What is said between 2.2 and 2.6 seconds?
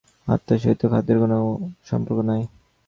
নাই।